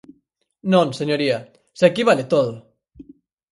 Non, 0.73 0.87
señoría, 0.99 1.37
¡se 1.77 1.83
aquí 1.87 2.01
vale 2.09 2.25
todo! 2.33 2.51